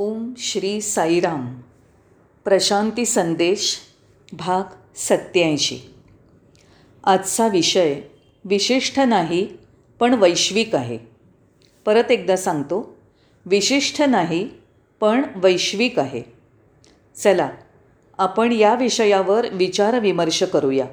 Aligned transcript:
ओम 0.00 0.32
श्री 0.38 0.80
साईराम. 0.80 1.60
प्रशांती 2.44 3.04
संदेश 3.04 3.78
भाग 4.32 4.62
सत्याऐंशी 4.96 5.78
आजचा 7.04 7.48
विषय 7.48 8.00
विशिष्ट 8.44 9.00
नाही 9.00 9.48
पण 10.00 10.14
वैश्विक 10.14 10.74
आहे. 10.74 10.98
परत 11.84 12.10
एकदा 12.10 12.36
सांगतो 12.36 12.96
विशिष्ट 13.46 14.02
नाही 14.02 14.48
पण 15.00 15.22
वैश्विक 15.36 15.98
आहे. 15.98 16.22
चला 17.16 17.50
आपण 18.18 18.52
या 18.52 18.74
विषयावर 18.74 19.46
विचारविमर्श 19.52 20.42
करूया. 20.42 20.86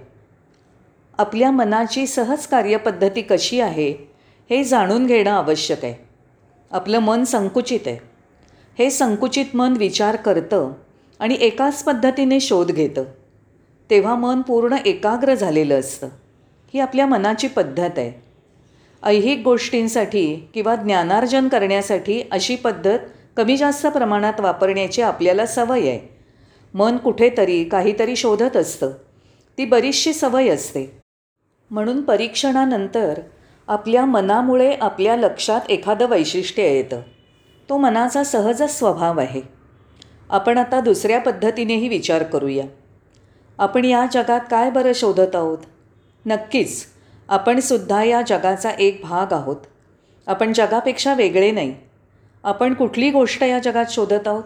आपल्या 1.17 1.51
मनाची 1.51 2.07
सहज 2.07 2.47
कार्यपद्धती 2.47 3.21
कशी 3.21 3.59
आहे 3.59 3.91
हे 4.49 4.63
जाणून 4.63 5.07
घेणं 5.07 5.31
आवश्यक 5.31 5.85
आहे. 5.85 6.07
आपलं 6.71 6.99
मन 6.99 7.23
संकुचित 7.23 7.79
आहे. 7.85 8.14
हे 8.79 8.89
संकुचित 8.89 9.45
मन 9.53 9.73
विचार 9.73 10.15
करतं 10.15 10.71
आणि 11.19 11.37
एकाच 11.41 11.83
पद्धतीने 11.83 12.39
शोध 12.39 12.71
घेतं. 12.71 13.03
तेव्हा 13.89 14.15
मन 14.15 14.41
पूर्ण 14.41 14.75
एकाग्र 14.85 15.33
झालेलं 15.33 15.79
असतं. 15.79 16.07
ही 16.73 16.79
आपल्या 16.79 17.05
मनाची 17.05 17.47
पद्धत 17.47 17.89
आहे. 17.97 18.21
ऐहिक 19.03 19.41
गोष्टींसाठी 19.43 20.47
किंवा 20.53 20.75
ज्ञानार्जन 20.75 21.47
करण्यासाठी 21.47 22.23
अशी 22.31 22.55
पद्धत 22.55 22.99
कमी 23.37 23.57
जास्त 23.57 23.87
प्रमाणात 23.87 24.39
वापरण्याची 24.39 25.01
आपल्याला 25.01 25.45
सवय 25.45 25.89
आहे. 25.89 26.17
मन 26.73 26.97
कुठेतरी 26.97 27.63
काहीतरी 27.63 28.15
शोधत 28.15 28.57
असतं. 28.57 28.91
ती 29.57 29.65
बरीचशी 29.65 30.13
सवय 30.13 30.49
असते. 30.49 30.97
म्हणून 31.71 32.01
परीक्षणानंतर 32.01 33.19
आपल्या 33.67 34.05
मनामुळे 34.05 34.75
आपल्या 34.81 35.15
लक्षात 35.15 35.61
एखादं 35.69 36.05
वैशिष्ट्य 36.05 36.63
येतं. 36.63 37.01
तो 37.69 37.77
मनाचा 37.77 38.23
सहजच 38.23 38.77
स्वभाव 38.77 39.19
आहे. 39.19 39.41
आपण 40.29 40.57
आता 40.57 40.79
दुसऱ्या 40.79 41.19
पद्धतीनेही 41.19 41.87
विचार 41.87 42.23
करूया. 42.23 42.65
आपण 43.57 43.85
या 43.85 44.05
जगात 44.11 44.39
काय 44.51 44.69
बरं 44.69 44.91
शोधत 44.95 45.35
आहोत? 45.35 45.57
नक्कीच 46.25 46.85
आपण 47.29 47.59
सुद्धा 47.59 48.03
या 48.03 48.21
जगाचा 48.27 48.69
एक 48.69 49.01
भाग 49.03 49.33
आहोत. 49.33 49.55
आपण 50.27 50.53
जगापेक्षा 50.53 51.13
वेगळे 51.13 51.51
नाही. 51.51 51.75
आपण 52.43 52.73
कुठली 52.73 53.11
गोष्ट 53.11 53.43
या 53.43 53.59
जगात 53.59 53.85
शोधत 53.89 54.27
आहोत? 54.27 54.43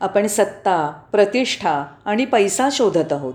आपण 0.00 0.26
सत्ता 0.26 1.02
प्रतिष्ठा 1.12 1.84
आणि 2.04 2.24
पैसा 2.24 2.68
शोधत 2.72 3.12
आहोत. 3.12 3.34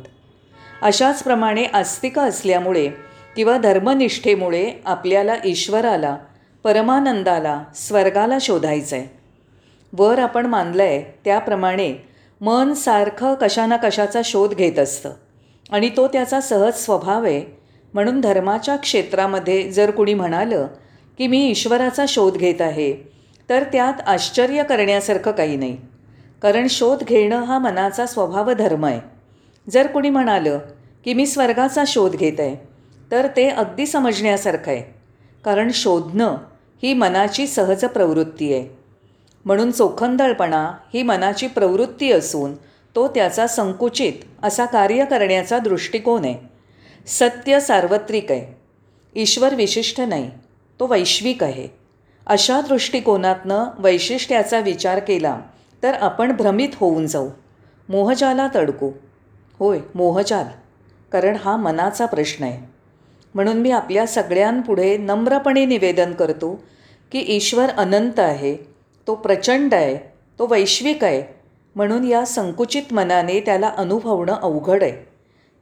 अशाच 0.81 1.23
प्रमाणे 1.23 1.65
आस्तिक 1.65 2.19
असल्यामुळे 2.19 2.89
किंवा 3.35 3.57
धर्मनिष्ठेमुळे 3.57 4.71
आपल्याला 4.85 5.35
ईश्वराला 5.45 6.17
परमानंदाला 6.63 7.63
स्वर्गाला 7.75 8.37
शोधायचं 8.41 8.95
आहे 8.95 9.07
वर 9.93 10.19
आपण 10.19 10.45
मानलं 10.45 10.83
आहे 10.83 11.01
त्याप्रमाणे 11.25 11.93
मन 12.41 12.73
सारखं 12.73 13.33
कशा 13.33 13.65
ना 13.65 13.77
कशाचा 13.77 14.21
शोध 14.25 14.53
घेत 14.53 14.79
असतं. 14.79 15.11
आणि 15.71 15.89
तो 15.97 16.07
त्याचा 16.07 16.41
सहज 16.41 16.73
स्वभाव 16.73 17.23
आहे. 17.23 17.41
म्हणून 17.93 18.21
धर्माच्या 18.21 18.75
क्षेत्रामध्ये 18.75 19.71
जर 19.71 19.91
कुणी 19.91 20.13
म्हणालं 20.13 20.67
की 21.17 21.27
मी 21.27 21.47
ईश्वराचा 21.49 22.05
शोध 22.07 22.37
घेत 22.37 22.61
आहे 22.61 22.93
तर 23.49 23.63
त्यात 23.63 24.01
आश्चर्य 24.07 24.63
करण्यासारखं 24.63 25.31
काही 25.31 25.55
नाही. 25.55 25.77
कारण 26.41 26.67
शोध 26.69 27.03
घेणं 27.03 27.43
हा 27.43 27.57
मनाचा 27.59 28.05
स्वभाव 28.05 28.51
धर्म 28.51 28.85
आहे. 28.85 28.99
जर 29.71 29.87
कुणी 29.87 30.09
म्हणालं 30.09 30.59
की 31.05 31.13
मी 31.13 31.25
स्वर्गाचा 31.25 31.83
शोध 31.87 32.15
घेत 32.15 32.39
आहे 32.39 32.55
तर 33.11 33.27
ते 33.35 33.49
अगदी 33.49 33.85
समजण्यासारखं 33.85 34.71
आहे. 34.71 34.83
कारण 35.45 35.69
शोधणं 35.73 36.35
ही 36.83 36.93
मनाची 36.93 37.47
सहज 37.47 37.85
प्रवृत्ती 37.85 38.53
आहे. 38.53 38.77
म्हणून 39.45 39.71
चोखंदळपणा 39.71 40.71
ही 40.93 41.03
मनाची 41.03 41.47
प्रवृत्ती 41.47 42.11
असून 42.11 42.53
तो 42.95 43.07
त्याचा 43.07 43.47
संकुचित 43.47 44.13
असा 44.43 44.65
कार्य 44.65 45.05
करण्याचा 45.05 45.59
दृष्टिकोन 45.59 46.25
आहे. 46.25 46.35
सत्य 47.07 47.59
सार्वत्रिक 47.59 48.31
आहे. 48.31 48.61
ईश्वर 49.15 49.55
विशिष्ट 49.55 50.01
नाही 50.01 50.31
तो 50.79 50.85
वैश्विक 50.85 51.43
आहे. 51.43 51.67
अशा 52.27 52.61
दृष्टिकोनातनं 52.61 53.65
वैशिष्ट्याचा 53.77 54.59
विचार 54.59 54.99
केला 54.99 55.39
तर 55.83 55.93
आपण 55.93 56.31
भ्रमित 56.31 56.69
होऊन 56.73 57.07
जाऊ. 57.07 57.29
मोहजाला 57.89 58.47
तडकू. 58.55 58.91
होय 59.59 59.79
मोहजाल. 59.95 60.45
कारण 61.11 61.35
हा 61.35 61.57
मनाचा 61.57 62.05
प्रश्न 62.05 62.43
आहे. 62.43 62.72
म्हणून 63.35 63.57
मी 63.57 63.71
आपल्या 63.71 64.05
सगळ्यांपुढे 64.07 64.95
नम्रपणे 64.97 65.65
निवेदन 65.65 66.11
करतो 66.11 66.53
की 67.11 67.23
ईश्वर 67.27 67.69
अनंत 67.69 68.19
आहे 68.19 68.55
तो 69.07 69.15
प्रचंड 69.15 69.73
आहे 69.73 69.95
तो 70.39 70.47
वैश्विक 70.47 71.03
आहे 71.03 71.23
म्हणून 71.75 72.03
या 72.03 72.25
संकुचित 72.25 72.93
मनाने 72.93 73.39
त्याला 73.39 73.71
अनुभवणं 73.77 74.33
अवघड 74.33 74.83
आहे. 74.83 74.91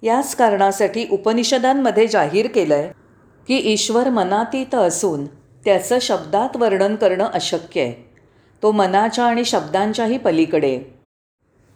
याच 0.04 0.36
कारणासाठी 0.36 1.06
उपनिषदांमध्ये 1.12 2.08
जाहीर 2.08 2.48
केलं 2.48 2.76
आहे 2.76 2.90
की 3.48 3.58
ईश्वर 3.74 4.10
मनातीत 4.10 4.76
असून 4.76 5.26
त्याचं 5.66 5.98
शब्दात 6.02 6.58
वर्णन 6.58 6.96
करणं 6.96 7.26
अशक्य 7.26 7.82
आहे. 7.82 7.94
तो 8.64 8.72
मनाच्या 8.72 9.26
आणि 9.26 9.46
शब्दांच्याही 9.46 10.18
पलीकडे 10.18 10.80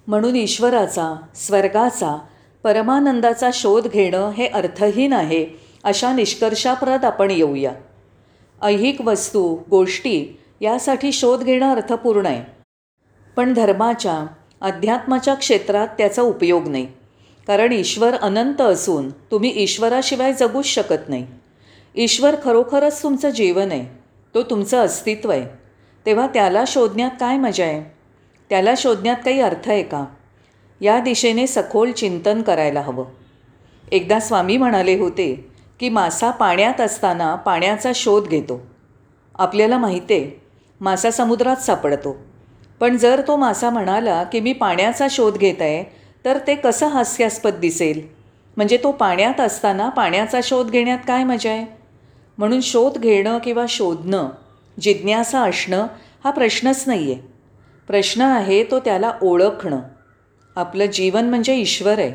म्हणून 0.08 0.36
ईश्वराचा 0.36 1.14
स्वर्गाचा 1.36 2.16
परमानंदाचा 2.64 3.50
शोध 3.54 3.88
घेणं 3.88 4.30
हे 4.30 4.48
अर्थहीन 4.48 5.14
आहे 5.14 5.46
अशा 5.86 6.14
निष्कर्षाप्रत 6.14 7.06
आपण 7.06 7.32
येऊया. 7.32 7.72
ऐहिक 8.62 9.02
वस्तू 9.02 9.58
गोष्टी 9.70 10.40
यासाठी 10.62 11.12
शोध 11.12 11.44
घेणं 11.44 11.72
अर्थपूर्ण 11.72 12.26
आहे. 12.26 12.44
पण 13.36 13.54
धर्माच्या 13.54 14.28
अध्यात्माच्या 14.62 15.34
क्षेत्रात 15.34 15.88
त्याचा 15.88 16.22
उपयोग 16.22 16.68
नाही. 16.68 16.88
कारण 17.48 17.72
ईश्वर 17.72 18.16
अनंत 18.16 18.62
असून 18.62 19.10
तुम्ही 19.10 19.64
ईश्वराशिवाय 19.64 20.34
जगूच 20.34 20.66
शकत 20.66 21.10
नाही. 21.10 21.28
ईश्वर 21.96 22.36
खरोखरच 22.44 23.04
तुमचं 23.04 23.30
जीवन 23.30 23.72
आहे. 23.72 24.00
तो 24.36 24.44
तुमचं 24.44 24.86
अस्तित्व 24.86 25.30
आहे. 25.30 25.46
तेव्हा 26.06 26.28
त्याला 26.28 26.64
शोधण्यात 26.68 27.12
काय 27.20 27.38
मजा 27.38 27.66
आहे? 27.66 27.92
त्याला 28.50 28.74
शोधण्यात 28.78 29.18
काही 29.26 29.40
अर्थ 29.40 29.70
आहे 29.70 29.84
का? 29.84 30.06
या 30.82 31.00
दिशेने 31.00 31.48
सखोल 31.48 31.92
चिंतन 31.92 32.42
करायला 32.42 32.82
हवं. 32.82 33.06
एकदा 33.92 34.20
स्वामी 34.20 34.58
म्हणाले 34.58 35.00
होते 35.00 35.55
की 35.80 35.90
मासा 35.90 36.32
पाण्यात 36.32 36.82
असताना 36.82 37.36
पाण्याचा 37.36 37.92
शोध 37.96 38.28
घेतो. 38.28 38.62
आपल्याला 39.36 39.78
माहिती 39.78 40.14
आहे 40.14 40.42
मासा 40.82 41.12
समुद्रात 41.12 41.56
सापडतो. 41.56 42.16
पण 42.80 42.98
जर 42.98 43.22
तो 43.28 43.36
मासा 43.36 43.70
म्हणाला 43.70 44.24
की 44.24 44.40
मी 44.40 44.54
पाण्याचा 44.54 45.08
शोध 45.10 45.38
घेत 45.38 45.62
आहे 45.62 45.84
तर 46.26 46.38
ते 46.48 46.56
कसं 46.56 46.88
हास्यास्पद 46.88 47.54
दिसेल? 47.54 48.02
म्हणजे 48.58 48.78
तो 48.78 48.92
पाण्यात 48.92 49.40
असताना 49.40 49.90
पाण्याचा 49.90 50.40
शोध 50.44 50.70
घेण्यात 50.70 51.00
काय 51.08 51.24
मजा 51.24 51.52
आहे? 51.52 51.66
म्हणून 52.38 52.62
शोध 52.62 52.98
घेणं 52.98 53.38
किंवा 53.38 53.66
शोधणं 53.70 54.30
जिज्ञासा 54.80 55.42
असणं 55.42 55.88
हा 56.24 56.32
प्रश्नच 56.32 56.84
नाही 56.88 57.12
आहे 57.14 57.22
प्रश्न 57.88 58.22
आहे 58.22 58.64
तो 58.64 58.80
त्याला 58.80 59.12
ओळखणं. 59.22 59.80
आपलं 60.56 60.86
जीवन 60.86 61.30
म्हणजे 61.30 61.56
ईश्वर 61.56 62.00
आहे. 62.00 62.14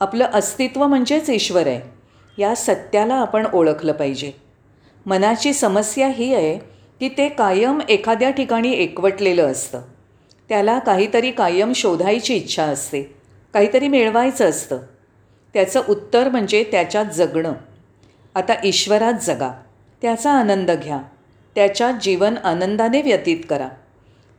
आपलं 0.00 0.26
अस्तित्व 0.34 0.86
म्हणजेच 0.86 1.30
ईश्वर 1.30 1.66
आहे. 1.66 1.97
या 2.38 2.54
सत्याला 2.54 3.14
आपण 3.14 3.46
ओळखलं 3.54 3.92
पाहिजे. 3.92 4.32
मनाची 5.06 5.52
समस्या 5.52 6.08
ही 6.08 6.34
आहे 6.34 6.58
की 7.00 7.08
ते 7.08 7.28
कायम 7.28 7.80
एखाद्या 7.88 8.30
ठिकाणी 8.30 8.72
एकवटलेलं 8.72 9.46
असतं. 9.46 9.80
त्याला 10.48 10.78
काहीतरी 10.78 11.30
कायम 11.30 11.72
शोधायची 11.72 12.34
इच्छा 12.34 12.62
असते. 12.62 13.02
काहीतरी 13.54 13.88
मिळवायचं 13.88 14.48
असतं. 14.48 14.78
त्याचं 15.54 15.82
उत्तर 15.88 16.28
म्हणजे 16.28 16.64
त्याच्यात 16.64 17.06
जगणं. 17.06 17.52
आता 18.34 18.54
ईश्वरात 18.64 19.14
जगा. 19.22 19.60
त्याचा 20.02 20.30
आनंद 20.30 20.70
घ्या. 20.70 20.98
त्याच्यात 21.54 21.94
जीवन 21.94 22.36
आनंदाने 22.44 23.02
व्यतीत 23.02 23.36
करा. 23.50 23.68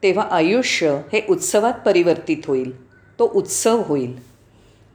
तेव्हा 0.04 0.28
आयुष्य 0.32 1.02
हे 1.14 1.22
उत्सवात 1.30 1.74
परिवर्तित 1.86 2.38
होईल. 2.46 2.90
तो 3.20 3.32
उत्सव 3.36 3.84
होईल. 3.86 4.29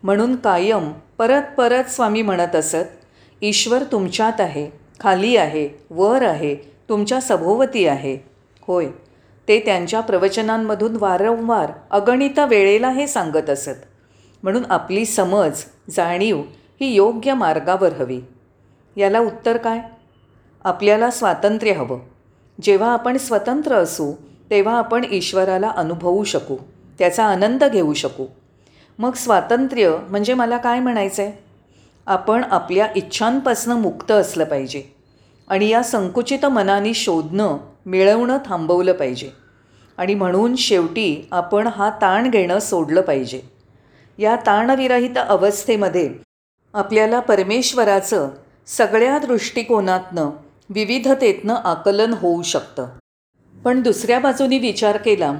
म्हणून 0.04 0.36
कायम 0.36 0.92
परत 1.18 1.42
परत 1.58 1.84
स्वामी 1.84 2.22
म्हणत 2.22 2.56
असत 2.56 3.42
ईश्वर 3.42 3.82
तुमच्यात 3.82 4.40
आहे 4.40 4.70
खाली 5.00 5.36
आहे 5.36 5.68
वर 5.90 6.22
आहे 6.22 6.54
तुमच्या 6.88 7.20
सभोवती 7.20 7.86
आहे. 7.86 8.18
होय 8.66 8.86
ते 9.48 9.58
त्यांच्या 9.60 10.00
प्रवचनांमधून 10.00 10.96
वारंवार 10.96 11.72
अगणित 11.90 12.38
वेळेला 12.38 12.90
हे 12.90 13.06
सांगत 13.06 13.50
असत. 13.50 13.80
म्हणून 14.42 14.62
आपली 14.70 15.04
समज 15.04 15.64
जाणीव 15.90 16.42
ही 16.80 16.94
योग्य 16.94 17.34
मार्गावर 17.34 17.92
हवी. 17.92 18.20
याला 18.96 19.18
उत्तर 19.18 19.56
काय? 19.56 19.80
आपल्याला 20.64 21.10
स्वातंत्र्य 21.10 21.72
हवं. 21.72 21.98
जेव्हा 22.62 22.92
आपण 22.92 23.16
स्वतंत्र 23.16 23.74
असू 23.74 24.12
तेव्हा 24.50 24.78
आपण 24.78 25.04
ईश्वराला 25.10 25.68
अनुभवू 25.68 26.24
शकू 26.24 26.56
त्याचा 26.98 27.24
आनंद 27.24 27.64
घेऊ 27.64 27.92
शकू. 27.92 28.26
मग 28.98 29.14
स्वातंत्र्य 29.14 29.96
म्हणजे 30.08 30.34
मला 30.34 30.56
काय 30.56 30.80
म्हणायचं 30.80 31.22
आहे 31.22 31.32
आपण 32.06 32.44
आपल्या 32.44 32.88
इच्छांपासनं 32.96 33.74
मुक्त 33.74 34.10
असलं 34.10 34.44
पाहिजे 34.44 34.82
आणि 35.48 35.68
या 35.68 35.82
संकुचित 35.82 36.46
मनाने 36.46 36.94
शोधणं 36.94 37.58
मिळवणं 37.86 38.38
थांबवलं 38.46 38.92
पाहिजे. 38.92 39.30
आणि 39.98 40.14
म्हणून 40.14 40.56
शेवटी 40.56 41.28
आपण 41.30 41.66
हा 41.66 41.90
ताण 41.90 42.30
घेणं 42.30 42.58
सोडलं 42.58 43.00
पाहिजे. 43.00 43.40
या 44.18 44.36
ताणविरहित 44.36 45.18
अवस्थेमध्ये 45.28 46.14
आपल्याला 46.74 47.20
परमेश्वराचं 47.20 48.28
सगळ्या 48.66 49.18
दृष्टिकोनातनं 49.18 50.30
विविधतेतनं 50.70 51.54
आकलन 51.54 52.12
होऊ 52.12 52.42
शकतं. 52.42 52.86
पण 53.64 53.82
दुसऱ्या 53.82 54.18
बाजूनी 54.18 54.58
विचार 54.58 54.96
केला 54.96 55.32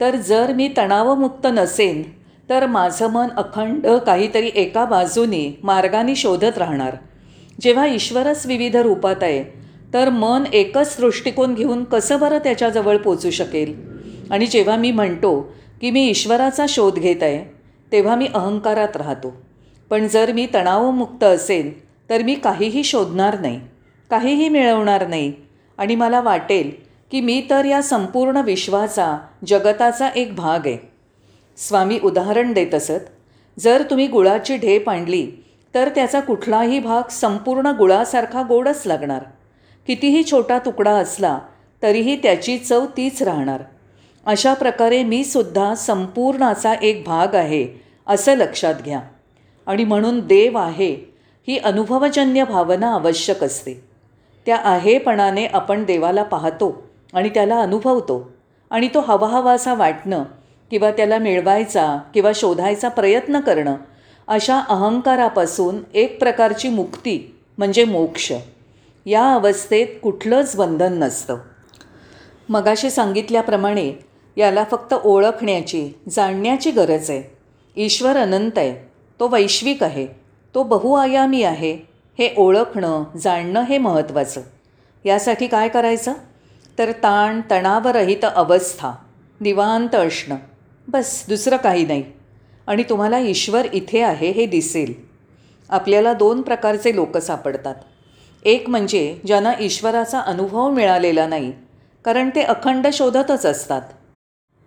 तर 0.00 0.16
जर 0.16 0.52
मी 0.52 0.72
तणावमुक्त 0.76 1.46
नसेन 1.46 2.02
तर 2.52 2.66
माझं 2.66 3.10
मन 3.10 3.28
अखंड 3.36 3.86
काहीतरी 3.86 4.50
एका 4.54 4.84
बाजूने 4.84 5.58
मार्गाने 5.62 6.14
शोधत 6.14 6.58
राहणार. 6.58 6.96
जेव्हा 7.60 7.86
ईश्वरच 7.86 8.46
विविध 8.46 8.76
रूपात 8.76 9.22
आहे 9.22 9.42
तर 9.94 10.10
मन 10.10 10.44
एकच 10.52 10.96
दृष्टिकोन 11.00 11.54
घेऊन 11.54 11.84
कसं 11.84 12.20
बरं 12.20 12.38
त्याच्याजवळ 12.38 12.96
पोचू 12.96 13.30
शकेल? 13.30 13.74
आणि 14.30 14.46
जेव्हा 14.46 14.76
मी 14.76 14.90
म्हणतो 14.92 15.54
की 15.80 15.90
मी 15.90 16.06
ईश्वराचा 16.08 16.66
शोध 16.68 16.94
घेत 16.94 17.22
आहे 17.22 17.54
तेव्हा 17.92 18.16
मी 18.16 18.28
अहंकारात 18.34 18.96
राहतो. 18.96 19.34
पण 19.90 20.06
जर 20.08 20.32
मी 20.32 20.46
तणावमुक्त 20.54 21.24
असेल 21.24 21.72
तर 22.10 22.22
मी 22.22 22.34
काहीही 22.34 22.84
शोधणार 22.84 23.40
नाही 23.40 23.60
काहीही 24.10 24.48
मिळवणार 24.48 25.06
नाही. 25.06 25.32
आणि 25.78 25.94
मला 25.94 26.20
वाटेल 26.20 26.70
की 27.10 27.20
मी 27.20 27.46
तर 27.50 27.64
या 27.64 27.82
संपूर्ण 27.82 28.36
विश्वाचा 28.36 29.18
जगताचा 29.46 30.08
एक 30.16 30.34
भाग 30.36 30.66
आहे. 30.66 30.91
स्वामी 31.62 31.98
उदाहरण 32.02 32.52
देत 32.52 32.74
असत 32.74 33.10
जर 33.58 33.82
तुम्ही 33.90 34.06
गुळाची 34.06 34.56
ढेप 34.56 34.90
आणली 34.90 35.26
तर 35.74 35.88
त्याचा 35.88 36.20
कुठलाही 36.20 36.78
भाग 36.78 37.10
संपूर्ण 37.10 37.66
गुळासारखा 37.66 38.42
गोडच 38.42 38.82
लागणार. 38.86 39.22
कितीही 39.86 40.22
छोटा 40.30 40.58
तुकडा 40.58 40.90
असला 40.90 41.38
तरीही 41.82 42.16
त्याची 42.16 42.58
चव 42.58 42.86
तीच 42.96 43.22
राहणार. 43.22 43.62
अशा 44.26 44.54
प्रकारे 44.54 45.02
मी 45.02 45.24
सुद्धा 45.24 45.74
संपूर्णाचा 45.74 46.74
एक 46.82 47.02
भाग 47.06 47.34
आहे 47.34 47.66
असं 48.06 48.34
लक्षात 48.34 48.74
घ्या. 48.84 49.00
आणि 49.66 49.84
म्हणून 49.84 50.20
देव 50.20 50.58
आहे 50.58 50.92
ही 51.48 51.58
अनुभवजन्य 51.58 52.44
भावना 52.44 52.92
आवश्यक 52.94 53.44
असते. 53.44 53.84
त्या 54.46 54.56
आहेपणाने 54.56 55.46
आपण 55.46 55.84
देवाला 55.84 56.22
पाहतो 56.22 56.82
आणि 57.14 57.28
त्याला 57.28 57.60
अनुभवतो 57.60 58.32
आणि 58.70 58.88
तो 58.94 59.00
हवाहवासा 59.00 59.74
वाटणं 59.74 60.24
किंवा 60.72 60.90
त्याला 60.90 61.18
मिळवायचा 61.18 61.98
किंवा 62.14 62.32
शोधायचा 62.34 62.88
प्रयत्न 62.88 63.40
करणं 63.40 63.76
अशा 64.28 64.60
अहंकारापासून 64.60 65.76
एक 65.94 66.18
प्रकारची 66.18 66.68
मुक्ती 66.68 67.36
म्हणजे 67.58 67.84
मोक्ष. 67.84 68.32
या 69.06 69.34
अवस्थेत 69.34 69.86
कुठलंच 70.02 70.56
बंधन 70.56 70.92
नसतं. 70.92 71.36
मगाशी 72.48 72.90
सांगितल्याप्रमाणे 72.90 73.92
याला 74.36 74.64
फक्त 74.70 74.94
ओळखण्याची 75.04 75.90
जाणण्याची 76.08 76.70
गरज 76.70 77.10
आहे. 77.10 77.36
ईश्वर 77.76 78.16
अनंत 78.16 78.58
आहे. 78.58 78.88
तो 79.20 79.28
वैश्विक 79.28 79.82
आहे. 79.82 80.06
तो 80.54 80.62
बहुआयामी 80.62 81.42
आहे. 81.42 81.72
हे 82.18 82.34
ओळखणं 82.36 83.04
जाणणं 83.16 83.62
हे 83.62 83.78
महत्त्वाचं. 83.78 84.40
यासाठी 85.04 85.46
काय 85.46 85.68
करायचं? 85.68 86.12
तर 86.78 86.92
ताण 86.92 87.40
तणावरहित 87.50 88.24
अवस्था 88.34 88.90
निवांत 89.40 89.94
असणं. 89.94 90.36
बस 90.92 91.24
दुसरं 91.28 91.56
काही 91.56 91.86
नाही. 91.86 92.04
आणि 92.66 92.82
तुम्हाला 92.82 93.18
ईश्वर 93.18 93.66
इथे 93.72 94.00
आहे 94.00 94.30
हे 94.30 94.46
दिसेल. 94.46 94.92
आपल्याला 95.70 96.12
दोन 96.12 96.42
प्रकारचे 96.42 96.94
लोक 96.94 97.16
सापडतात. 97.18 97.74
एक 98.44 98.68
म्हणजे 98.68 99.18
ज्यांना 99.26 99.52
ईश्वराचा 99.60 100.20
अनुभव 100.20 100.70
मिळालेला 100.70 101.26
नाही 101.26 101.52
कारण 102.04 102.30
ते 102.34 102.42
अखंड 102.42 102.86
शोधतच 102.92 103.46
असतात. 103.46 103.82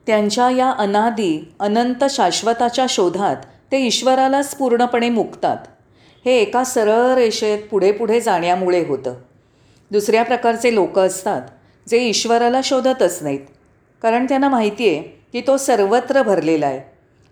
त्यांच्या 0.07 0.49
या 0.49 0.71
अनादी 0.71 1.53
अनंत 1.59 2.03
शाश्वताच्या 2.09 2.85
शोधात 2.89 3.35
ते 3.71 3.79
ईश्वरालाच 3.79 4.55
पूर्णपणे 4.55 5.09
मुकतात. 5.09 5.57
हे 6.25 6.37
एका 6.41 6.63
सरळ 6.63 7.13
रेषेत 7.13 7.59
पुढे 7.71 7.91
पुढे 7.91 8.21
जाण्यामुळे 8.21 8.83
होतं. 8.85 9.13
दुसऱ्या 9.91 10.23
प्रकारचे 10.23 10.73
लोक 10.75 10.99
असतात 10.99 11.41
जे 11.89 11.97
ईश्वराला 11.97 12.61
शोधतच 12.63 13.23
नाहीत. 13.23 13.39
कारण 14.01 14.25
त्यांना 14.25 14.49
माहिती 14.49 14.89
आहे 14.89 15.24
की 15.35 15.41
तो 15.41 15.57
सर्वत्र 15.57 16.21
भरलेला 16.21 16.65
आहे. 16.65 16.81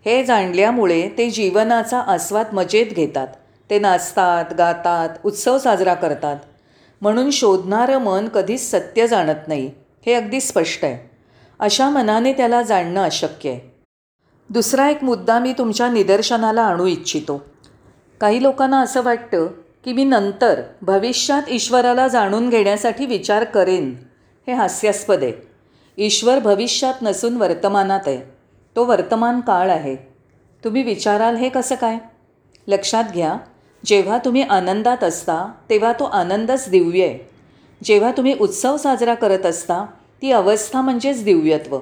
हे 0.05 0.25
जाणल्यामुळे 0.25 1.09
ते 1.17 1.29
जीवनाचा 1.29 1.99
आस्वाद 1.99 2.45
मजेत 2.53 2.85
घेतात. 2.85 3.27
ते 3.69 3.79
नाचतात 3.79 4.53
गातात 4.57 5.09
उत्सव 5.25 5.57
साजरा 5.57 5.93
करतात. 5.93 6.37
म्हणून 7.01 7.29
शोधणारं 7.31 7.97
मन 7.97 8.27
कधीच 8.27 8.71
सत्य 8.71 9.07
जाणत 9.07 9.47
नाही 9.47 9.71
हे 10.05 10.13
अगदी 10.13 10.41
स्पष्ट 10.41 10.85
आहे. 10.85 11.09
अशा 11.59 11.89
मनाने 11.89 12.33
त्याला 12.33 12.61
जाणणं 12.61 13.03
अशक्य 13.03 13.49
आहे. 13.49 13.83
दुसरा 14.49 14.89
एक 14.89 15.03
मुद्दा 15.03 15.39
मी 15.39 15.53
तुमच्या 15.53 15.89
निदर्शनाला 15.89 16.61
आणू 16.61 16.85
इच्छितो. 16.85 17.45
काही 18.21 18.43
लोकांना 18.43 18.79
असं 18.79 19.01
वाटतं 19.01 19.47
की 19.85 19.93
मी 19.93 20.03
नंतर 20.03 20.61
भविष्यात 20.81 21.41
ईश्वराला 21.47 22.07
जाणून 22.07 22.49
घेण्यासाठी 22.49 23.05
विचार 23.05 23.43
करेन 23.43 23.95
हे 24.47 24.53
हास्यास्पद 24.53 25.23
आहे. 25.23 25.52
ईश्वर 25.97 26.39
भविष्यात 26.39 26.93
नसून 27.01 27.37
वर्तमानात 27.37 27.99
आहे. 28.05 28.21
तो 28.75 28.85
वर्तमान 28.85 29.41
काळ 29.41 29.69
आहे. 29.69 29.95
तुम्ही 30.63 30.83
विचाराल 30.83 31.35
हे 31.35 31.49
कसं 31.49 31.75
काय? 31.75 31.97
लक्षात 32.67 33.03
घ्या 33.13 33.37
जेव्हा 33.85 34.17
तुम्ही 34.17 34.41
आनंदात 34.41 35.03
असता 35.03 35.51
तेव्हा 35.69 35.93
तो 35.93 36.03
आनंदच 36.03 36.69
दिव्य 36.69 37.05
आहे. 37.05 37.29
जेव्हा 37.83 38.11
तुम्ही 38.11 38.35
उत्सव 38.41 38.77
साजरा 38.77 39.13
करत 39.13 39.45
असता 39.45 39.85
ती 40.21 40.31
अवस्था 40.31 40.81
म्हणजेच 40.81 41.23
दिव्यत्व. 41.23 41.79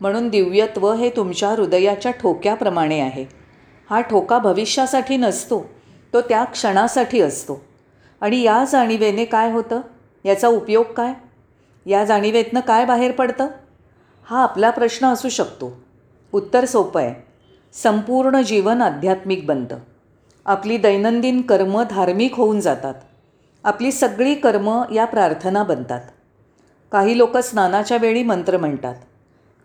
म्हणून 0.00 0.28
दिव्यत्व 0.28 0.92
हे 0.92 1.10
तुमच्या 1.10 1.48
हृदयाच्या 1.48 2.12
ठोक्याप्रमाणे 2.12 3.00
आहे. 3.00 3.26
हा 3.90 4.00
ठोका 4.00 4.38
भविष्यासाठी 4.38 5.16
नसतो 5.16 5.66
तो 6.12 6.20
त्या 6.20 6.44
क्षणासाठी 6.44 7.20
असतो. 7.20 7.64
आणि 8.20 8.42
या 8.42 8.64
जाणीवेने 8.72 9.24
काय 9.24 9.52
होतं? 9.52 9.80
याचा 10.24 10.48
उपयोग 10.48 10.84
काय? 10.84 11.12
या 11.86 12.04
जाणीवेतनं 12.04 12.60
काय 12.60 12.84
बाहेर 12.84 13.12
पडतं? 13.12 13.46
हा 14.24 14.42
आपला 14.42 14.70
प्रश्न 14.70 15.06
असू 15.06 15.28
शकतो. 15.28 15.80
उत्तर 16.32 16.64
सोपं 16.64 17.00
आहे. 17.00 17.14
संपूर्ण 17.72 18.42
जीवन 18.42 18.82
आध्यात्मिक 18.82 19.46
बनतं. 19.46 19.78
आपली 20.46 20.76
दैनंदिन 20.78 21.40
कर्म 21.40 21.82
धार्मिक 21.82 22.34
होऊन 22.34 22.60
जातात. 22.60 22.94
आपली 23.64 23.92
सगळी 23.92 24.34
कर्म 24.34 24.82
या 24.94 25.04
प्रार्थना 25.04 25.62
बनतात. 25.62 26.00
काही 26.92 27.18
लोक 27.18 27.36
स्नानाच्या 27.36 27.96
वेळी 27.96 28.22
मंत्र 28.22 28.56
म्हणतात. 28.56 28.94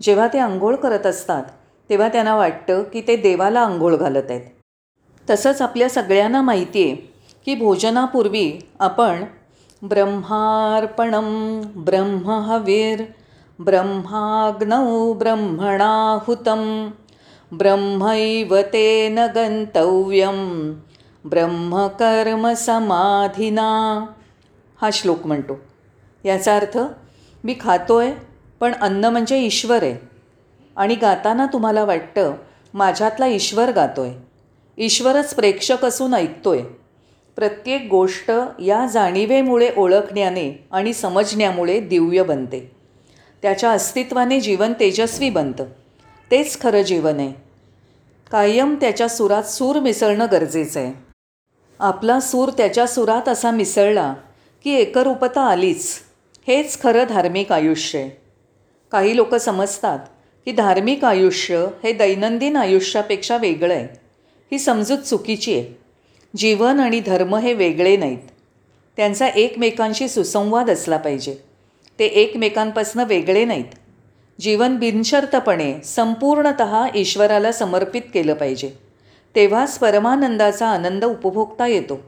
जेव्हा 0.01 0.27
ते 0.27 0.39
आंघोळ 0.39 0.75
करत 0.75 1.05
असतात 1.05 1.43
तेव्हा 1.89 2.07
त्यांना 2.07 2.35
वाटतं 2.35 2.83
की 2.83 3.01
ते 3.01 3.15
देवाला 3.15 3.59
आंघोळ 3.59 3.95
घालत 3.95 4.31
आहेत. 4.31 4.41
तसंच 5.29 5.61
आपल्या 5.61 5.89
सगळ्यांना 5.89 6.41
माहिती 6.41 6.83
आहे 6.83 6.95
की 7.45 7.55
भोजनापूर्वी 7.55 8.59
आपण 8.79 9.23
ब्रह्मार्पणं 9.83 11.61
ब्रह्महवीर 11.75 13.03
ब्रह्माग्नौ 13.59 15.13
ब्रह्मणाहुतं 15.13 16.89
ब्रह्मैव 17.51 18.61
तेन 18.61 19.19
गन्तव्यं 19.35 20.71
ब्रह्मकर्मसमाधिना 21.25 24.05
हा 24.81 24.89
श्लोक 24.93 25.25
म्हणतो. 25.25 25.57
याचा 26.25 26.55
अर्थ 26.55 26.77
मी 27.43 27.55
खातोय 27.59 28.11
पण 28.59 28.73
अन्न 28.73 29.05
म्हणजे 29.05 29.37
ईश्वर 29.37 29.83
आहे. 29.83 29.95
आणि 30.75 30.95
गाताना 30.95 31.45
तुम्हाला 31.45 31.85
वाटतं 31.85 32.33
माझ्यातला 32.73 33.27
ईश्वर 33.27 33.71
गातोय. 33.71 34.09
ईश्वरच 34.77 35.35
प्रेक्षक 35.35 35.85
असून 35.85 36.13
ऐकतोय. 36.13 36.61
प्रत्येक 37.37 37.87
गोष्ट 37.89 38.31
या 38.59 38.85
जाणीवेमुळे 38.85 39.69
ओळखण्याने 39.77 40.67
आणि 40.71 40.93
समजण्यामुळे 40.93 41.79
दिव्य 41.79 42.23
बनते. 42.23 42.71
त्याच्या 43.41 43.71
अस्तित्वाने 43.71 44.39
जीवन 44.39 44.73
तेजस्वी 44.79 45.29
बनतं. 45.29 45.65
तेच 46.31 46.61
खरं 46.61 46.81
जीवन 46.81 47.17
आहे. 47.17 47.33
कायम 48.31 48.75
त्याच्या 48.81 49.07
सुरात 49.07 49.43
सूर 49.43 49.79
मिसळणं 49.79 50.25
गरजेचं 50.31 50.79
आहे. 50.79 50.93
आपला 51.79 52.19
सूर 52.19 52.49
त्याच्या 52.49 52.87
सुरात 52.87 53.29
असा 53.29 53.51
मिसळला 53.51 54.13
की 54.63 54.73
एकरूपता 54.73 55.41
आलीच. 55.41 55.93
हेच 56.47 56.81
खरं 56.81 57.03
धार्मिक 57.09 57.51
आयुष्य 57.51 57.99
आहे. 57.99 58.09
काही 58.91 59.15
लोक 59.15 59.35
समजतात 59.35 59.99
की 60.45 60.51
धार्मिक 60.51 61.05
आयुष्य 61.05 61.67
हे 61.83 61.93
दैनंदिन 61.93 62.55
आयुष्यापेक्षा 62.55 63.37
वेगळं 63.37 63.73
आहे. 63.73 63.87
ही 64.51 64.59
समजूत 64.59 64.97
चुकीची 64.97 65.53
आहे. 65.53 65.86
जीवन 66.37 66.79
आणि 66.79 66.99
धर्म 66.99 67.35
हे 67.35 67.53
वेगळे 67.53 67.97
नाहीत. 67.97 68.17
त्यांचा 68.97 69.27
एकमेकांशी 69.27 70.07
सुसंवाद 70.07 70.69
असला 70.69 70.97
पाहिजे. 70.97 71.35
ते 71.99 72.05
एकमेकांपासून 72.05 73.03
वेगळे 73.03 73.45
नाहीत. 73.45 73.65
जीवन 74.41 74.75
बिनशर्तपणे 74.75 75.81
संपूर्णत 75.83 76.61
ईश्वराला 76.95 77.51
समर्पित 77.51 78.01
केलं 78.13 78.33
पाहिजे. 78.33 78.71
तेव्हाच 79.35 79.79
परमानंदाचा 79.79 80.67
आनंद 80.67 81.05
उपभोगता 81.05 81.67
येतो. 81.67 81.99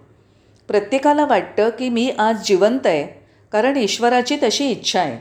प्रत्येकाला 0.67 1.25
वाटतं 1.25 1.69
की 1.69 1.89
मी 1.89 2.11
आज 2.19 2.35
जिवंत 2.45 2.87
आहे 2.87 3.25
कारण 3.51 3.77
ईश्वराची 3.77 4.37
तशी 4.43 4.71
इच्छा 4.71 4.99
आहे. 4.99 5.19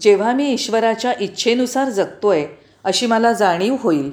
जेव्हा 0.00 0.32
मी 0.32 0.52
ईश्वराच्या 0.52 1.12
इच्छेनुसार 1.20 1.88
जगतो 1.88 2.28
आहे 2.28 2.46
अशी 2.84 3.06
मला 3.06 3.32
जाणीव 3.32 3.76
होईल. 3.80 4.12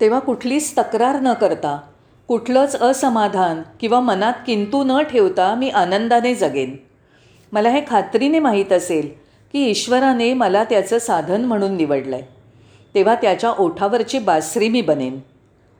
तेव्हा 0.00 0.20
कुठलीच 0.20 0.72
तक्रार 0.78 1.20
न 1.20 1.32
करता 1.32 1.80
कुठलंच 2.32 2.74
असमाधान 2.76 3.60
किंवा 3.80 3.98
मनात 4.00 4.32
किंतू 4.46 4.82
न 4.84 5.02
ठेवता 5.02 5.54
मी 5.54 5.68
आनंदाने 5.70 6.34
जगेन. 6.34 6.76
मला 7.52 7.70
हे 7.70 7.80
खात्रीने 7.88 8.38
माहीत 8.38 8.72
असेल 8.72 9.08
की 9.52 9.64
ईश्वराने 9.70 10.32
मला 10.34 10.64
त्याचं 10.64 10.98
साधन 10.98 11.44
म्हणून 11.44 11.76
निवडलं 11.76 12.16
आहे 12.16 12.24
तेव्हा 12.94 13.14
त्याच्या 13.14 13.50
ओठावरची 13.50 14.18
बासरी 14.18 14.68
मी 14.68 14.80
बनेन 14.80 15.18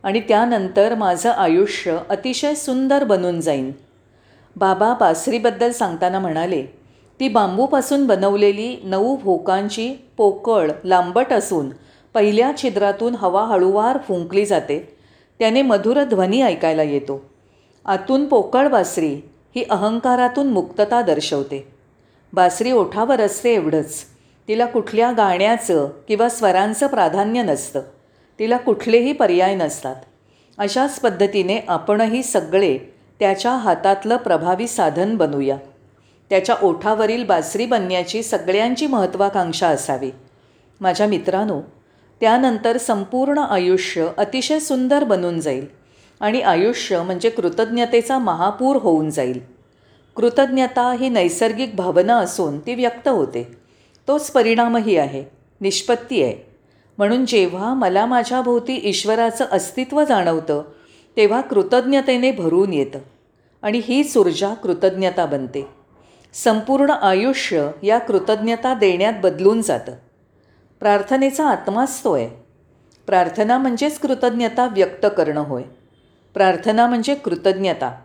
आणि 0.05 0.21
त्यानंतर 0.21 0.95
माझं 0.95 1.31
आयुष्य 1.31 1.99
अतिशय 2.11 2.55
सुंदर 2.55 3.05
बनून 3.05 3.41
जाईन. 3.41 3.73
बाबा 4.57 4.95
बासरीबद्दल 5.01 5.73
सांगताना 5.73 6.19
म्हणाले 6.19 6.63
ती 7.21 7.29
बांबूपासून 7.29 8.07
बनवलेली 8.07 8.77
नऊ 8.85 9.17
भोकांची 9.17 9.93
पोकळ 10.17 10.71
लांबट 10.85 11.33
असून 11.33 11.71
पहिल्या 12.15 12.53
छिद्रातून 12.63 13.15
हवा 13.15 13.45
हळूवार 13.45 13.99
फुंकली 13.99 14.47
जाते. 14.47 15.02
त्याने 15.43 15.63
मधुर 15.63 16.05
ध्वनी 16.05 16.43
ऐकायला 16.43 16.83
येतो. 16.83 17.31
आतून 17.85 18.27
पोकळ 18.27 18.69
बासरी 18.69 19.15
ही 19.57 19.65
अहंकारातून 19.71 20.47
मुक्तता 20.47 21.03
दर्शवते. 21.03 21.69
बासरी 22.33 22.73
ओठावर 22.73 23.21
असते 23.21 23.55
एवढंच. 23.55 23.95
तिला 24.49 24.67
कुठल्या 24.67 25.13
गाण्याचं 25.13 25.89
किंवा 26.09 26.29
स्वरांचं 26.29 26.87
प्राधान्य 26.87 27.43
नसतं. 27.43 27.81
तिला 28.39 28.57
कुठलेही 28.57 29.13
पर्याय 29.13 29.55
नसतात. 29.55 29.97
अशाच 30.59 31.01
पद्धतीने 31.01 31.59
आपणही 31.69 32.23
सगळे 32.23 32.79
त्याच्या 33.21 33.53
हातातलं 33.53 34.17
प्रभावी 34.17 34.69
साधन 34.69 35.17
बनूया. 35.17 35.57
त्याच्या 36.31 36.55
ओठावरील 36.63 37.25
बासरी 37.25 37.67
बनण्याची 37.67 38.23
सगळ्यांची 38.23 38.87
महत्त्वाकांक्षा 38.87 39.69
असावी. 39.69 40.11
माझ्या 40.81 41.07
मित्रांनो 41.07 41.61
त्यानंतर 42.23 42.79
संपूर्ण 42.79 43.39
आयुष्य 43.39 44.09
अतिशय 44.17 44.59
सुंदर 44.59 45.05
बनून 45.05 45.41
जाईल. 45.41 45.67
आणि 46.21 46.41
आयुष्य 46.41 47.03
म्हणजे 47.03 47.31
कृतज्ञतेचा 47.31 48.19
महापूर 48.19 48.77
होऊन 48.77 49.11
जाईल. 49.11 49.41
कृतज्ञता 50.17 50.93
ही 50.93 51.09
नैसर्गिक 51.09 51.77
भावना 51.77 52.17
असून 52.17 52.59
ती 52.59 52.75
व्यक्त 52.75 53.09
होते. 53.09 53.53
तोच 54.09 54.31
परिणामही 54.31 54.97
आहे. 54.97 55.25
निष्पत्ती 55.61 56.23
आहे. 56.23 56.57
म्हणून 56.99 57.27
जेव्हा 57.27 57.75
मला 57.75 58.07
माझ्याभोवती 58.07 58.81
ईश्वराचं 58.85 59.45
अस्तित्व 59.53 60.05
जाणवतं 60.05 60.63
तेव्हा 61.17 61.41
कृतज्ञतेने 61.41 62.33
भरून 62.33 62.73
येतं. 62.73 62.99
आणि 63.63 63.81
हीच 63.85 64.17
ऊर्जा 64.17 64.55
कृतज्ञता 64.55 65.27
बनते. 65.27 65.69
संपूर्ण 66.33 66.91
आयुष्य 66.91 67.71
या 67.83 67.99
कृतज्ञता 67.99 68.75
देण्यात 68.75 69.13
बदलून 69.23 69.63
जातं. 69.63 69.93
प्रार्थनेचा 70.83 71.47
आत्माच 71.47 72.05
तो 72.05 72.13
आहे 72.13 72.29
प्रार्थना 73.07 73.59
म्हणजेच 73.59 73.99
कृतज्ञता 73.99 74.67
व्यक्त 74.67 75.07
करणं 75.17 75.41
होय. 75.41 75.63
प्रार्थना 76.35 76.87
म्हणजे 76.87 77.15
कृतज्ञता. 77.15 78.01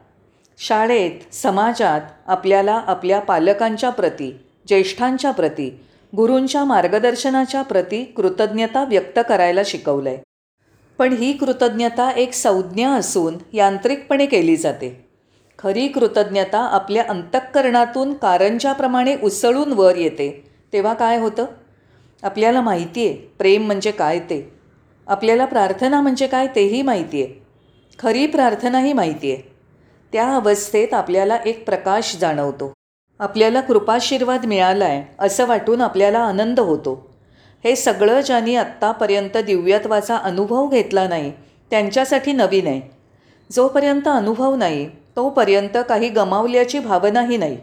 शाळेत 0.58 1.34
समाजात 1.34 2.02
आपल्याला 2.28 2.82
आपल्या 2.88 3.20
पालकांच्या 3.20 3.90
प्रती 3.90 4.40
ज्येष्ठांच्या 4.68 5.32
प्रती 5.32 5.80
गुरूंच्या 6.18 6.64
मार्गदर्शनाच्या 6.64 7.62
प्रती 7.62 8.04
कृतज्ञता 8.04 8.84
व्यक्त 8.84 9.20
करायला 9.30 9.62
शिकवलं 9.66 10.10
आहे 10.10 10.18
पण 10.98 11.14
ही 11.14 11.34
कृतज्ञता 11.34 12.12
एक 12.12 12.34
संज्ञा 12.34 12.90
असून 12.90 13.38
यांत्रिकपणे 13.54 14.26
केली 14.26 14.56
जाते. 14.56 15.10
खरी 15.60 15.88
कृतज्ञता 15.88 16.60
आपल्या 16.60 17.04
अंतःकरणातून 17.10 18.14
कारंजाप्रमाणे 18.14 19.16
उसळून 19.24 19.74
वर 19.74 19.96
येते. 19.96 20.50
तेव्हा 20.74 20.94
काय 20.94 21.20
होतं? 21.20 21.46
आपल्याला 22.28 22.62
माहिती 22.62 23.08
आहे 23.08 23.16
प्रेम 23.16 23.66
म्हणजे 23.66 23.92
काय 23.92 24.20
ते? 24.20 24.52
आपल्याला 25.08 25.46
प्रार्थना 25.46 26.02
म्हणजे 26.02 26.28
काय 26.28 26.48
तेही 26.48 26.82
माहिती 26.82 27.24
आहे. 27.24 27.46
खरी 28.00 28.28
प्रार्थनाही 28.28 28.94
माहिती 28.94 29.32
आहे. 29.32 29.42
त्या 30.14 30.36
अवस्थेत 30.36 30.94
आपल्याला 30.94 31.38
एक 31.46 31.66
प्रकाश 31.66 32.18
जाणवतो. 32.18 32.74
आपल्याला 33.20 33.62
कृपाशीर्वाद 33.62 34.46
मिळाला 34.46 34.86
आहे 34.86 35.16
असं 35.20 35.46
वाटून 35.46 35.82
आपल्याला 35.82 36.20
आनंद 36.20 36.60
होतो. 36.60 37.16
हे 37.64 37.76
सगळं 37.76 38.22
ज्यांनी 38.22 38.56
आत्तापर्यंत 38.56 39.38
दिव्यत्वाचा 39.38 40.18
अनुभव 40.18 40.68
घेतला 40.68 41.08
नाही 41.08 41.32
त्यांच्यासाठी 41.70 42.34
नवीन 42.34 42.68
आहे. 42.68 42.82
जोपर्यंत 43.52 44.08
अनुभव 44.08 44.56
नाही 44.56 44.90
तोपर्यंत 45.16 45.78
काही 45.90 46.10
गमावल्याची 46.10 46.80
भावनाही 46.80 47.38
नाही. 47.38 47.58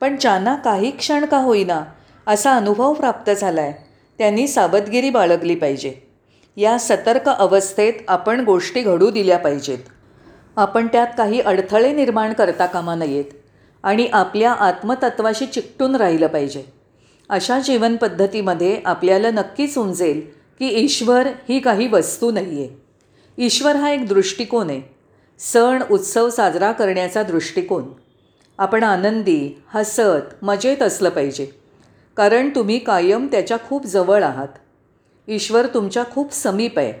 पण 0.00 0.16
ज्यांना 0.16 0.54
काही 0.54 0.90
क्षण 0.90 1.24
का 1.24 1.38
होईना 1.38 1.82
असा 2.26 2.56
अनुभव 2.56 2.92
प्राप्त 2.92 3.30
झाला 3.30 3.60
आहे 3.60 3.91
त्यांनी 4.22 4.46
सावधगिरी 4.48 5.10
बाळगली 5.10 5.54
पाहिजे. 5.54 5.92
या 6.56 6.78
सतर्क 6.78 7.28
अवस्थेत 7.28 7.92
आपण 8.08 8.40
गोष्टी 8.40 8.80
घडू 8.80 9.10
दिल्या 9.10 9.38
पाहिजेत. 9.38 9.78
आपण 10.56 10.86
त्यात 10.86 11.06
काही 11.18 11.40
अडथळे 11.40 11.92
निर्माण 11.92 12.32
करता 12.32 12.66
कामा 12.66 12.94
नयेत 12.94 13.24
आणि 13.82 14.06
आपल्या 14.12 14.52
आत्मतत्वाशी 14.52 15.46
चिकटून 15.46 15.96
राहिलं 15.96 16.26
पाहिजे. 16.26 16.62
अशा 17.28 17.58
जीवनपद्धतीमध्ये 17.60 18.80
आपल्याला 18.84 19.30
नक्कीच 19.30 19.78
उंजेल 19.78 20.20
की 20.58 20.68
ईश्वर 20.68 21.26
ही 21.48 21.60
काही 21.60 21.88
वस्तू 21.88 22.30
नाही 22.30 22.58
आहे 22.58 22.68
ईश्वर 23.38 23.76
हा 23.76 23.90
एक 23.90 24.06
दृष्टिकोन 24.08 24.70
आहे. 24.70 24.82
सण 25.38 25.82
उत्सव 25.90 26.30
साजरा 26.30 26.72
करण्याचा 26.72 27.22
दृष्टिकोन. 27.22 27.84
आपण 28.58 28.82
आनंदी 28.82 29.62
हसत 29.74 30.44
मजेत 30.44 30.82
असलं 30.82 31.08
पाहिजे. 31.08 31.61
कारण 32.16 32.50
तुम्ही 32.54 32.78
कायम 32.78 33.26
त्याच्या 33.26 33.56
खूप 33.68 33.86
जवळ 33.86 34.22
आहात. 34.22 34.48
ईश्वर 35.28 35.66
तुमच्या 35.66 36.04
खूप 36.04 36.32
समीप 36.32 36.78
आहे. 36.78 36.92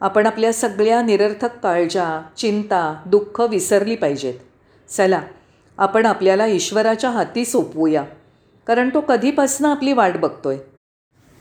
आपण 0.00 0.26
आपल्या 0.26 0.52
सगळ्या 0.52 1.02
निरर्थक 1.02 1.58
काळजा 1.58 2.22
चिंता 2.36 3.02
दुःख 3.06 3.40
विसरली 3.40 3.96
पाहिजेत. 3.96 4.34
चला 4.88 5.20
आपण 5.78 6.06
आपल्याला 6.06 6.46
ईश्वराच्या 6.46 7.10
हाती 7.10 7.44
सोपवूया. 7.44 8.04
कारण 8.66 8.88
तो 8.88 9.00
कधीपासून 9.00 9.66
आपली 9.70 9.92
वाट 9.92 10.16
बघतोय. 10.16 10.56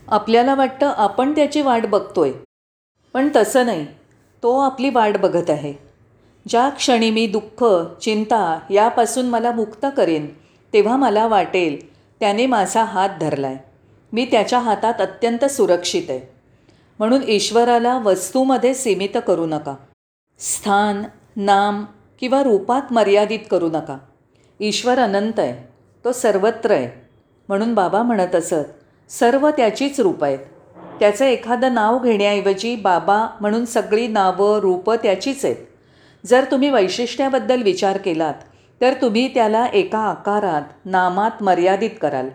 आपल्याला 0.08 0.56
वाटतं 0.56 0.94
आपण 0.98 1.36
त्याची 1.36 1.62
वाट 1.62 1.86
बघतोय. 1.86 2.32
पण 3.14 3.30
तसं 3.36 3.66
नाही. 3.66 3.88
तो 4.44 4.60
आपली 4.60 4.90
वाट 4.90 5.18
बघत 5.18 5.50
आहे. 5.50 5.74
ज्या 6.48 6.70
क्षणी 6.70 7.12
मी 7.12 7.28
दुःख 7.28 7.64
चिंता 8.02 8.60
यापासून 8.70 9.26
मला 9.26 9.52
मुक्त 9.52 9.86
करेन 9.98 10.28
तेव्हा 10.74 10.96
मला 10.96 11.28
वाटेल 11.28 11.99
त्याने 12.20 12.46
माझा 12.46 12.84
हात 12.84 13.10
धरला 13.22 13.48
आहे 13.48 13.58
मी 14.14 14.26
त्याच्या 14.26 14.60
हातात 14.60 15.02
अत्यंत 15.02 15.46
सुरक्षित 15.46 16.04
आहे. 16.10 16.20
म्हणून 17.00 17.22
ईश्वराला 17.28 17.98
वस्तूमध्ये 17.98 18.74
सीमित 18.74 19.18
करू 19.28 19.46
नका. 19.46 19.76
स्थान 20.40 21.04
नाम 21.36 21.86
किंवा 22.20 22.44
रूपात 22.44 22.94
मर्यादित 22.94 23.40
करू 23.52 23.70
नका. 23.70 23.98
ईश्वर 24.60 25.00
अनंत 25.00 25.40
आहे. 25.40 25.70
तो 26.06 26.12
सर्वत्र 26.12 26.72
आहे. 26.72 27.08
म्हणून 27.48 27.74
बाबा 27.74 28.02
म्हणत 28.04 28.36
असत 28.36 29.12
सर्व 29.12 29.50
त्याचीच 29.50 30.00
रूप 30.00 30.24
आहेत. 30.24 30.40
त्याचं 31.00 31.26
एखादं 31.26 31.74
नाव 31.74 32.00
घेण्याऐवजी 32.00 32.76
बाबा 32.76 33.28
म्हणून 33.42 33.66
सगळी 33.66 34.08
नावं 34.08 34.60
रूपं 34.60 34.96
त्याचीच 34.96 35.46
आहेत. 35.46 35.56
जर 36.26 36.46
तुम्ही 36.52 36.70
वैशिष्ट्याबद्दल 36.70 37.62
विचार 37.62 37.98
केलात 37.98 38.34
तर 38.82 38.94
तुम्ही 39.02 39.34
त्याला 39.34 39.66
एका 39.66 40.00
आकारात 40.00 40.62
नामात 40.86 41.44
मर्यादित 41.44 41.90
कराल. 42.02 42.30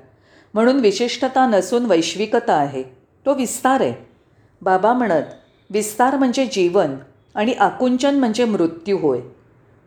म्हणून 0.55 0.77
विशिष्टता 0.77 1.47
नसून 1.47 1.85
वैश्विकता 1.85 2.55
आहे. 2.55 2.83
तो 3.27 3.35
विस्तार 3.35 3.81
आहे. 3.81 3.95
बाबा 4.63 4.93
म्हणत 4.93 5.23
विस्तार 5.71 6.17
म्हणजे 6.17 6.47
जीवन 6.47 6.95
आणि 7.35 7.53
आकुंचन 7.53 8.19
म्हणजे 8.19 8.45
मृत्यू 8.45 8.99
होय. 8.99 9.21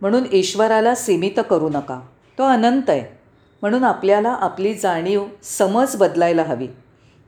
म्हणून 0.02 0.24
ईश्वराला 0.34 0.96
सीमित 0.96 1.40
करू 1.50 1.70
नका. 1.70 2.00
तो 2.38 2.44
अनंत 2.44 2.90
आहे. 2.90 3.18
म्हणून 3.62 3.84
आपल्याला 3.84 4.30
आपली 4.30 4.74
जाणीव 4.74 5.26
समज 5.44 5.96
बदलायला 5.96 6.44
हवी. 6.44 6.68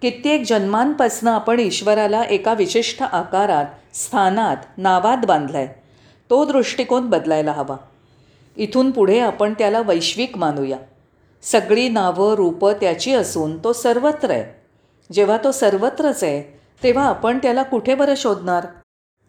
कित्येक 0.01 0.43
जन्मांपासनं 0.47 1.31
आपण 1.31 1.59
ईश्वराला 1.59 2.23
एका 2.23 2.53
विशिष्ट 2.53 3.03
आकारात 3.03 3.65
स्थानात 3.95 4.57
नावात 4.77 5.25
बांधला 5.27 5.57
आहे 5.57 5.67
तो 6.29 6.45
दृष्टिकोन 6.45 7.09
बदलायला 7.09 7.51
हवा. 7.51 7.75
इथून 8.59 8.91
पुढे 8.91 9.19
आपण 9.19 9.53
त्याला 9.53 9.81
वैश्विक 9.81 10.37
मानूया. 10.37 10.77
सगळी 11.41 11.89
नावं 11.89 12.33
रूपं 12.33 12.73
त्याची 12.73 13.13
असून 13.13 13.63
तो 13.63 13.73
सर्वत्र 13.73 14.31
आहे. 14.31 14.61
जेव्हा 15.11 15.37
तो 15.43 15.51
सर्वत्रच 15.51 16.23
आहे 16.23 16.59
तेव्हा 16.83 17.05
आपण 17.05 17.37
त्याला 17.37 17.63
कुठे 17.63 17.95
बरं 17.95 18.13
शोधणार? 18.17 18.65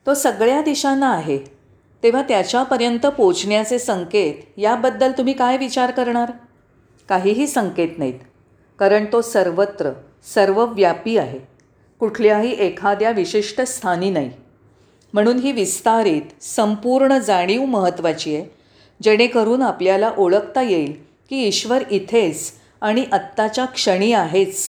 तो 0.07 0.15
सगळ्या 0.15 0.63
दिशांना 0.63 1.13
आहे. 1.13 1.39
तेव्हा 2.03 2.23
त्याच्यापर्यंत 2.23 3.07
पोचण्याचे 3.07 3.79
संकेत 3.79 4.35
याबद्दल 4.57 5.13
तुम्ही 5.19 5.35
काय 5.35 5.57
विचार 5.57 5.91
करणार? 5.91 6.33
काहीही 7.09 7.47
संकेत 7.47 7.99
नाहीत. 7.99 8.21
कारण 8.79 9.05
तो 9.13 9.23
सर्वत्र 9.23 9.91
सर्वव्यापी 10.35 11.17
आहे. 11.17 11.39
कुठल्याही 12.01 12.57
एखाद्या 12.59 13.11
विशिष्ट 13.11 13.61
स्थानी 13.61 14.11
नाही. 14.11 14.31
म्हणून 15.13 15.37
ही 15.37 15.53
विस्तारित 15.53 16.43
संपूर्ण 16.43 17.19
जाणीव 17.19 17.65
महत्त्वाची 17.65 18.37
आहे. 18.37 18.60
जेणेकरून 19.03 19.63
आपल्याला 19.63 20.11
ओळखता 20.19 20.63
येईल 20.63 20.93
की 21.31 21.43
ईश्वर 21.47 21.83
इथेच 21.91 22.53
आणि 22.81 23.05
आत्ताच्या 23.13 23.65
क्षणी 23.65 24.13
आहेच. 24.13 24.67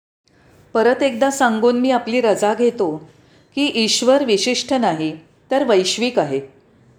परत 0.75 1.03
एकदा 1.03 1.31
सांगून 1.31 1.81
मी 1.81 1.91
आपली 1.91 2.21
रजा 2.21 2.55
घेतो 2.55 3.11
की 3.55 3.71
ईश्वर 3.75 4.25
विशिष्ट 4.25 4.75
नाही 4.75 5.17
तर 5.51 5.65
वैश्विक 5.69 6.19
आहे. 6.19 6.41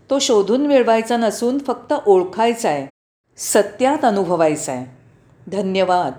तो 0.09 0.19
शोधून 0.19 0.67
मिळवायचा 0.67 1.17
नसून 1.17 1.57
फक्त 1.57 1.93
ओळखायचा 2.05 2.69
आहे 2.69 2.87
सत्यात 3.37 4.05
अनुभवायचा 4.05 4.71
आहे 4.71 4.85
धन्यवाद. 5.51 6.13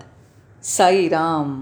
साईराम. 0.65 1.61